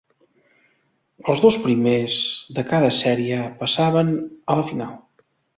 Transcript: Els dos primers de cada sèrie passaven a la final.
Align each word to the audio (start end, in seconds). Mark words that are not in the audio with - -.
Els 1.33 1.43
dos 1.43 1.57
primers 1.67 2.17
de 2.57 2.65
cada 2.71 2.89
sèrie 3.01 3.39
passaven 3.63 4.13
a 4.55 4.61
la 4.63 4.69
final. 4.73 4.99